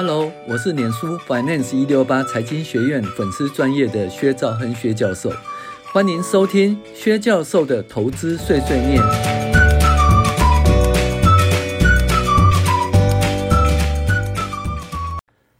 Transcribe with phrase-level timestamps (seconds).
[0.00, 5.28] Hello，我是脸书 Finance 一六八财经学院粉丝专业的薛兆亨薛教授，
[5.92, 9.02] 欢迎收听薛教授的投资碎碎念。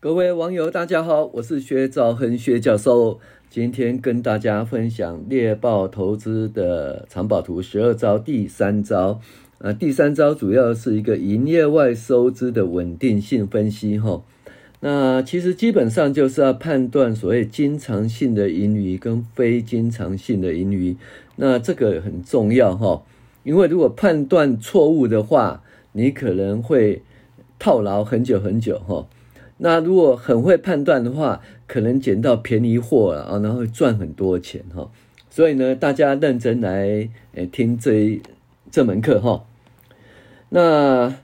[0.00, 3.20] 各位网友，大家好，我是薛兆亨薛教授，
[3.50, 9.20] 今天跟大家分享猎豹投资的藏宝图十二招第三招。
[9.62, 14.24] 啊，第三招主要是一个营业外收支的稳定性分析哈。
[14.80, 20.96] 那其实基本上就是要判断所谓经常性的盈余跟非经常性的盈余，
[21.36, 23.04] 那这个很重要哈。
[23.44, 27.02] 因为如果判断错误的话，你可能会
[27.60, 29.06] 套牢很久很久哈。
[29.58, 34.90] 那如果很会判断的话，可能捡到便宜货了啊，然后赚很多钱哈。
[35.30, 38.20] 所以呢，大家认真来诶听这一
[38.72, 39.44] 这门课哈。
[40.54, 41.14] 那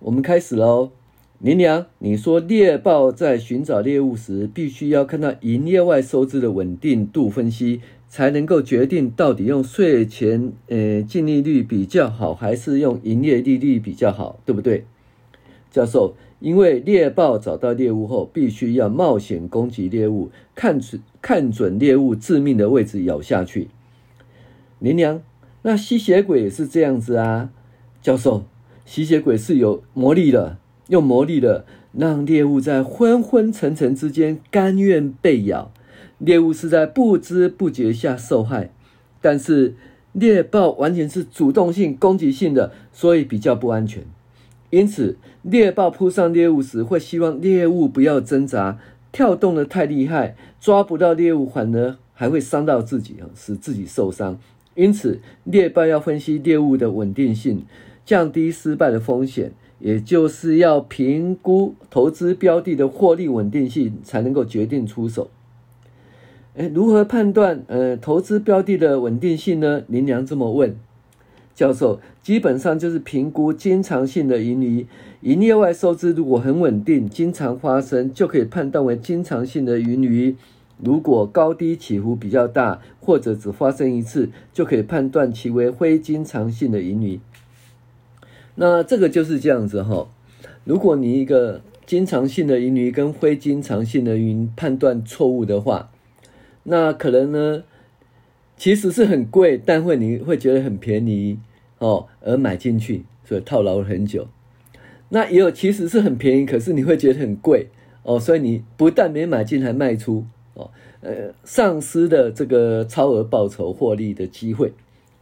[0.00, 0.90] 我们开始喽，
[1.38, 14.84] 林娘，你说猎豹在寻找猎物时，必须要看到营业外收支的稳定度分析，才能够决定到底用税前呃净利率比较好，还是用营业利率比较好，对不对？
[15.70, 23.68] 教授，因为猎豹找到猎物后，必须要冒险攻击猎物，看准看准猎物致命的位置咬下去。
[24.80, 25.22] 林娘，
[25.62, 27.50] 那吸血鬼也是这样子啊。
[28.00, 28.44] 教授，
[28.84, 35.72] 吸血鬼是有魔力的，用魔力的让猎物在昏昏沉沉之间甘愿被咬，
[36.18, 38.70] 猎物是在不知不觉下受害。
[39.20, 39.74] 但是
[40.12, 44.04] 猎豹完全是主动性、攻击性的，所以比较不安全。
[44.70, 48.78] 因此，猎豹扑上猎物时，会希望猎物不要挣扎，
[49.10, 54.38] 跳动得太厉害，抓不到猎物，反而还会伤到自己，使自己受伤。
[54.74, 57.64] 因此，猎豹要分析猎物的稳定性。
[58.08, 65.28] 降低失败的风险，也就是要评估投资标的的获利稳定性，才能够决定出手。
[66.54, 69.82] 诶，如何判断呃投资标的的稳定性呢？
[69.88, 70.74] 林娘这么问，
[71.54, 74.86] 教授，基本上就是评估经常性的盈余，
[75.20, 80.34] 营业外收支如果很稳定，经常发生，就可以判断为经常性的盈余；
[80.82, 87.20] 如果高低起伏比较大，或者只发生一次，就可以判断其为非经常性的盈余。
[88.60, 90.08] 那这个就是这样子哈，
[90.64, 95.92] 如果你一个经常性的盈余跟非经常性的盈判断错误的话，
[96.64, 97.62] 那可能呢，
[98.56, 101.38] 其实是很贵，但会你会觉得很便宜
[101.78, 104.26] 哦，而买进去，所以套牢了很久。
[105.10, 107.68] 那也有其实是很便宜，可是你会觉得很贵
[108.02, 114.72] 哦，所以你不但没买进，还卖出哦，呃，丧失了这个超额报酬获利的机会。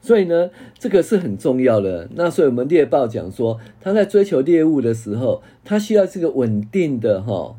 [0.07, 2.09] 所以呢，这个是很重要的。
[2.15, 7.57] 那所以我们猎豹讲说，他在追求猎物的时候，他需要这个稳定的哈，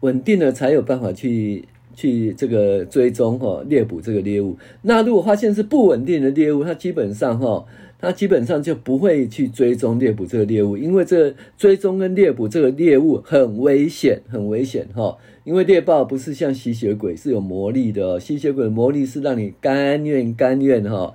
[0.00, 4.56] 稳定的才有办法去去这个追踪哈猎捕这个猎物。
[4.82, 7.64] 那如果发现是不稳定的猎物，他基本上哈，
[8.00, 15.16] 他基本上就不会去追踪猎捕这个猎物，因为这追踪跟猎捕这个猎物很危险，很危险哈。
[15.44, 21.12] 因为猎豹不是像吸血鬼是有魔力的，吸血鬼的魔力是让你甘愿甘愿哈。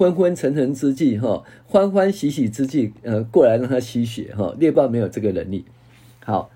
[0.00, 5.66] 昏昏沉沉之际，哈，欢欢喜喜之际，呃，过来让他吸血，哈，猎豹没有这个能力。
[6.24, 6.48] 好，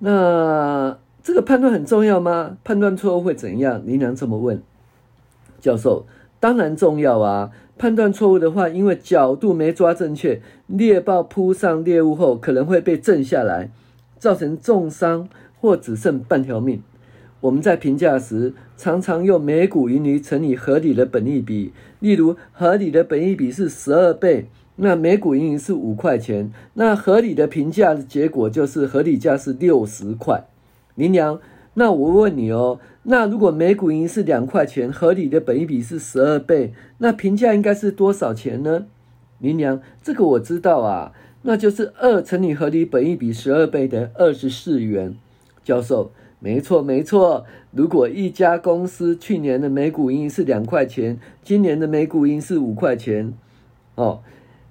[0.00, 2.58] 那这个判断很重要吗？
[2.64, 3.80] 判断错误会怎样？
[3.86, 4.60] 林娘这么问，
[5.60, 6.06] 教授，
[6.40, 7.52] 当然重要啊。
[7.78, 13.70] 判断错误的话，因为角度没抓正确，猎豹扑上猎物后，可能会被震下来，
[14.18, 15.28] 造成重伤
[15.60, 16.82] 或只剩半条命。
[17.38, 21.72] 我们在评价时，常常用每股盈余乘以合理的本益比。
[21.98, 24.46] 例如，合理的本益比是十二倍，
[24.76, 30.44] 那每股盈余是五块钱，那合理的评价的结果就是合理价是六十块。
[30.94, 31.40] 林娘，
[31.74, 38.86] 那我问你哦，那如果每股盈余是两块钱，合理的本益比是十二倍，那评价应该是多少钱呢？
[39.40, 41.12] 林娘，这个我知道啊，
[41.42, 45.16] 那就是二乘以合理本益比十二倍的二十四元。
[45.64, 46.12] 教授。
[46.40, 47.44] 没错，没错。
[47.72, 53.32] 如果一家公司去年的每股盈是两块钱，今年的每股盈是五块钱，
[53.96, 54.20] 哦，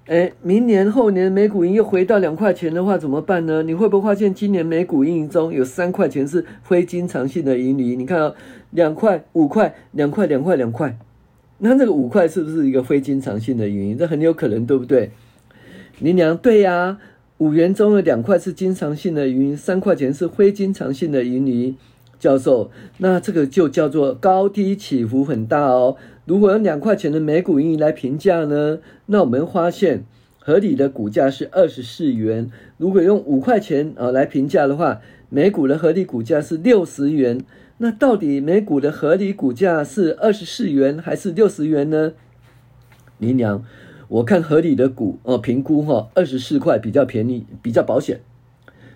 [0.06, 3.64] 诶，明年后年每股盈又回到两块钱的话，怎么办呢？
[3.64, 7.98] 你会不会发现今年每股盈中有三块钱是非经常性的盈余？
[7.98, 8.36] 你看啊、哦，
[8.72, 10.98] 两块、五块、两块、两块、两块，
[11.58, 13.96] 那这个五块是不是一个非经常性的盈余？
[13.96, 15.12] 这很有可能，对不对？
[16.00, 16.98] 林娘，对呀。
[17.40, 21.76] 五元中的两块是经常性的盈余，三块钱是非经常性的盈余。
[22.20, 25.98] 教授，那这个就叫做高低起伏很大哦。
[26.26, 28.80] 如果用两块钱的每股盈余来评价呢？
[29.06, 30.04] 那我们发现
[30.40, 32.50] 合理的股价是二十四元。
[32.78, 35.00] 如果用五块钱啊来评价的话，
[35.30, 37.40] 每股的合理股价是六十元。
[37.78, 42.14] 那到底每股的合理股价是二十四元还是六十元呢？
[43.20, 43.64] 林娘，
[44.10, 48.22] 我看合理的股哦，评估哈二十四块比较便宜，比较保险。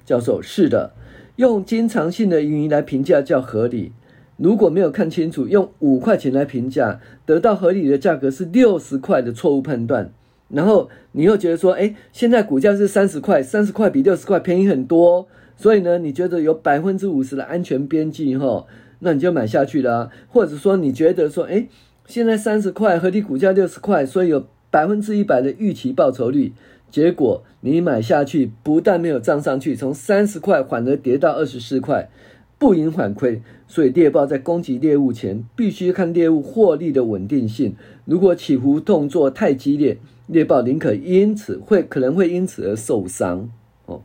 [0.06, 0.94] 教授，是的，
[1.36, 3.92] 用经常性的盈余来评价叫合理。
[4.38, 10.12] 如果没有看清楚，用五块钱来评价，得到合理的价格是六十块的错误判断。
[10.50, 15.28] 然后你又觉得说，哎，现在股价是三十块，三十块比六十块便宜很多。
[15.56, 18.66] 所以呢，你觉得有百分之五十的安全边际哈，
[19.00, 20.10] 那你就买下去了。
[20.28, 21.68] 或者说你觉得说，哎，
[22.08, 26.54] 现在三十块，合理股价六十块，所以有百分之一百的预期报酬率。
[26.90, 32.10] 结果你买下去，不但没有涨上去，从三十块反而跌到二十四块，
[32.58, 33.42] 不赢反亏。
[33.68, 37.76] 所以猎豹在攻击猎物前，必须看猎物获利的稳定性。
[38.04, 39.98] 如果起伏动作太激烈，
[40.28, 43.50] 猎豹宁可因此会可能会因此而受伤。
[43.86, 44.02] 哦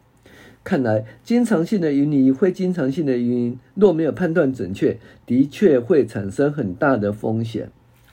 [0.63, 7.71] 看来，经常性的盈余、非经常性的盈，若没有判断准确，的确会产生很大的风险。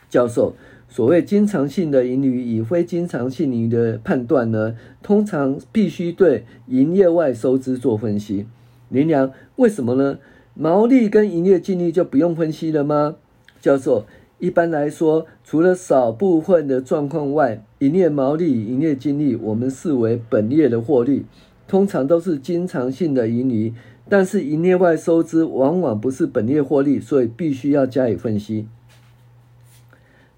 [0.09, 0.55] 教授，
[0.93, 8.45] 所谓经常性的盈余与非经常性盈余的判断呢，通常必须对营业外收支做分析。
[8.89, 10.19] 林良，为什么呢？
[10.53, 13.15] 毛利跟营业净利就不用分析了吗？
[13.59, 14.05] 教授，
[14.37, 21.25] 一般来说，除了少部分的状况外，营业毛利、营业净利，我们视为本业的获利。
[21.67, 23.73] 通常都是经常性的盈余，
[24.07, 28.67] 但是营业外收支往往不是本业获利，所以必须要加以分析。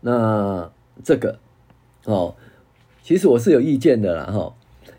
[0.08, 0.72] 那
[1.04, 1.40] 这个
[2.04, 2.36] 哦，
[3.02, 4.54] 其实我是有意见的啦哈，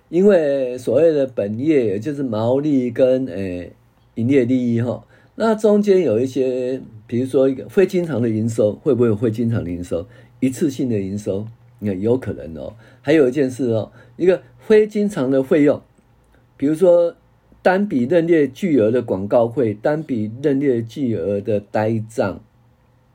[0.09, 3.73] 因为所谓的本业也就是毛利跟诶
[4.17, 5.05] 营业利益哈，
[5.37, 10.09] 那中间有一些，比如说一个非经常的营收，会不会有非经常的营收？
[10.41, 11.47] 一次性的营收，
[11.79, 12.75] 那有可能哦。
[13.01, 15.81] 还有一件事哦，一个非经常的费用。
[16.57, 17.15] 比如说，
[17.63, 22.41] 单笔认列巨额的广告费，单笔认列巨额的呆账，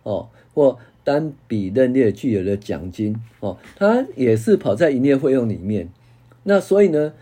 [0.04, 5.90] 哦，或单笔认列巨额的奖金，哦，它也是跑在营业费用里面。
[6.44, 7.14] 那所以呢，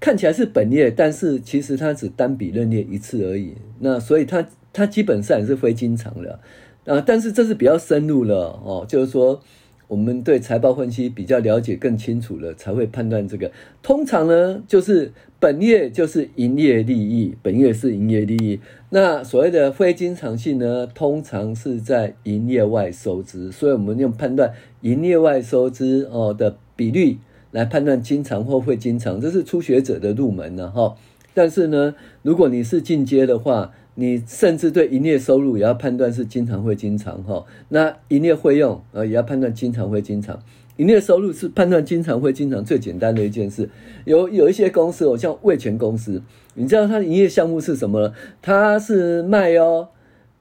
[0.00, 3.54] 看起来是本业，但是其实它只单笔认列一次而已。
[3.80, 6.40] 那所以它它基本上也是非经常的
[6.86, 7.00] 啊。
[7.00, 9.42] 但是这是比较深入了哦，就是说。
[9.88, 13.52] 我们对财报分析比较了解更清楚了，才会判断这个。
[13.82, 18.60] 通常呢，就是本业就是营业利益，本业是营业利益。
[18.90, 23.50] 那所谓的非经常性呢，通常是在营业外收支。
[23.50, 24.52] 所以我们用判断
[24.82, 27.18] 营业外收支哦的比率
[27.50, 30.94] 来判断经常或非经常，这是初学者的入门了哈。
[31.34, 40.40] 但是呢，如果你是进阶的话，你甚至对营业收入也要判断是经常会经常哈，那营业费用呃也要判断经常会经常。
[40.76, 43.68] 营业收入是判断经常会经常最简单的一件事。
[44.04, 46.22] 有有一些公司哦，像味全公司，
[46.54, 48.14] 你知道它的营业项目是什么？
[48.40, 49.88] 它是卖哦，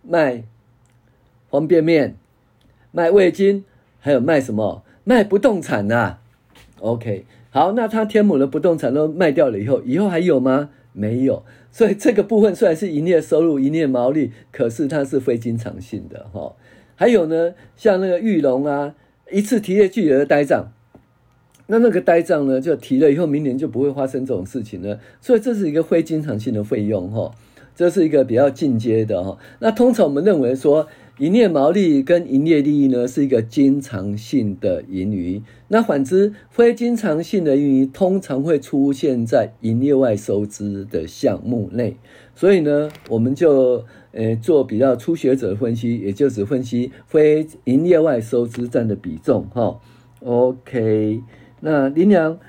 [0.01, 0.43] 卖
[1.49, 2.15] 方便面，
[2.91, 3.65] 卖味精，
[3.99, 4.83] 还有卖什么？
[5.03, 6.19] 卖不动产呐、
[6.79, 10.69] OK，好，那它天母的不动产都卖掉了以后，以后还有吗？
[10.93, 11.43] 没有。
[11.71, 16.53] 所以这个部分虽然是营业收入、营业毛利，可是它是非经常性的哈。
[16.95, 18.93] 还有呢，像那个裕隆啊，
[19.31, 20.71] 一次提列巨额的呆账，
[21.67, 24.99] 那那个呆账呢，就提了以后，明年就不会发生这种事情了。
[25.21, 27.31] 所以这是一个非经常性的费用哈，
[27.75, 29.37] 这是一个比较进阶的哈。
[29.59, 30.87] 那通常我们认为说。
[31.17, 35.39] 营业毛利跟营业利益呢，是一个经常性的盈余。
[35.67, 41.97] 那反之，非经常性的盈余通常会出现在营业外收支的项目内。
[42.33, 49.45] 所以呢，我们就呃做比较初学者分析，也就是分析非营业外收支占的比重。
[49.53, 49.79] 哈
[50.23, 51.21] ，OK。
[51.61, 52.39] 那林良，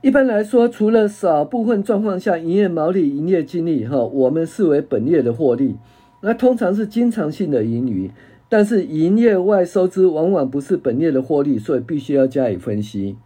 [0.00, 5.76] 一般来说，除了少部分状况下，营业毛利、营业净利，哈，我们视为本业的获利。
[6.22, 8.10] 那通常是经常性的盈余，
[8.48, 13.16] 但是营业外收支往往不是本业的获利，所以必须要加以分析。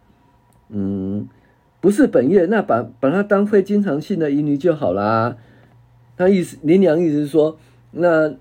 [0.69, 1.29] 嗯，
[1.81, 5.37] 不是本业，那把把它当非经常性的盈余就好啦。
[6.21, 7.57] 他意思，林良意思是说，
[7.93, 8.35] 那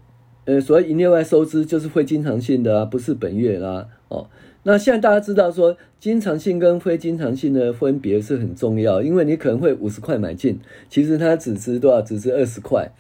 [0.43, 3.87] 呃，所谓营业外收支就是非经常性的啊，不是本月啦。
[4.09, 4.27] 哦，
[4.63, 10.59] 那现在大家知道说，经常性跟非经常性的分别是很重要，因为你可能会五十块买进，
[10.89, 12.01] 其实它只值多少？
[12.01, 12.91] 只值二十块。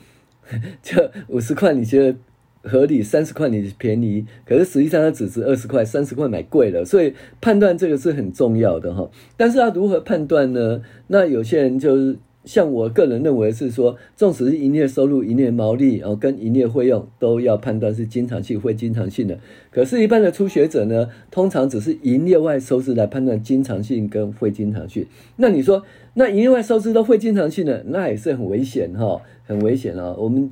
[0.81, 2.17] 就五十块你觉得
[2.63, 9.11] 合理，三十块你便宜，可是实际上它只值二十块，三十块买贵了，所以判断这个是很重要的哈。
[9.35, 10.81] 但是要如何判断呢？
[11.07, 19.37] 那有些人就是像我个人认为是说，纵使是营业收入、营业毛利哦，跟营业费用都要判断是经常性、非经常性的。
[19.69, 25.05] 可是，一般的初学者呢，通常只是营业外收支来判断经常性跟非经常性。
[25.35, 30.15] 那你说，那营业外收支都非经常性的，那也是很危险哈，很危险啊。
[30.17, 30.49] 我们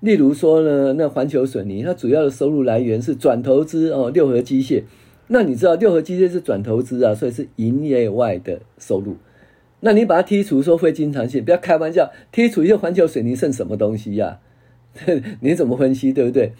[0.00, 4.82] 例如说呢，那环球水泥它主要的收入来源是转投资哦，六合机械。
[5.28, 9.16] 那你知道六合机械是转投资啊，所以是营业外的收入。
[9.86, 14.38] 那你把它剔除，说非经常性，不要开玩笑，剔除一个环球水泥剩什么东西呀、
[14.96, 15.04] 啊？
[15.40, 16.52] 你怎么分析，对不对？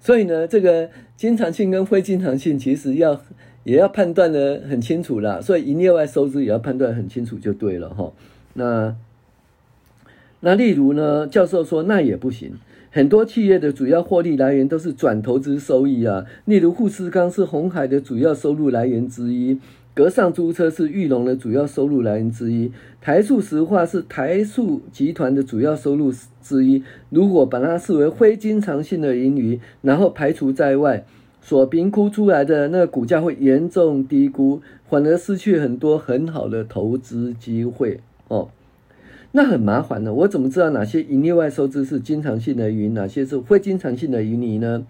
[0.00, 3.20] 所以呢，这个经常性跟非经常性其实要
[3.64, 5.38] 也要判断得很清楚啦。
[5.38, 8.10] 所以营业外收支也要判断很清楚就对了哈。
[8.54, 8.96] 那
[10.40, 12.54] 那例如呢，教授说那也不行，
[12.90, 16.24] 很多企业的主要获利来源都是转投资收益啊。
[16.46, 19.58] 例如富士康是鸿海的主要收入来源之一。
[19.94, 26.10] 格上租车是裕隆的主要收入来源之一，台塑石化是台塑集团的主要收入
[26.42, 26.82] 之一。
[27.10, 31.04] 如果把它视为非经常性的盈余，然后排除在外，
[31.42, 38.48] 所评估出来的那个股价会严重低估，反而失去很多很好的投资机会哦。
[39.32, 44.86] 那很麻烦的，我怎么知道哪些营业外收支是经常性的盈余，哪些是非经常性的盈余呢？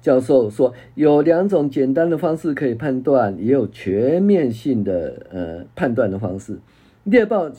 [0.00, 6.58] 教授说，有两种简单的方式可以判断，也有全面性的呃判断的方式。
[7.04, 7.50] 猎豹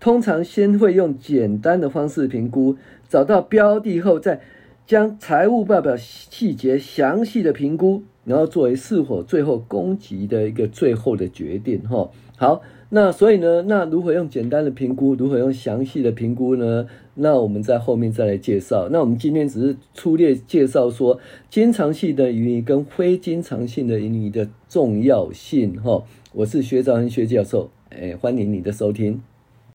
[0.00, 2.76] 通常先会用简单的方式评估，
[3.08, 4.40] 找到标的后，再
[4.86, 11.80] 将财务报表细节详细的评估，然后作为是否最后攻击的一个最后的决定。
[11.88, 12.62] 哈，好。
[12.90, 16.86] 那所以呢，那如何用简单的评估，如何用详细的评估呢？
[17.16, 18.88] 那我们在后面再来介绍。
[18.90, 25.78] 那我们今天只是粗略介绍说，经常性的盈余跟非经常性的盈余的重要性。
[25.82, 26.02] 哈，
[26.32, 29.20] 我是薛兆恩薛教授，哎，欢迎你的收听。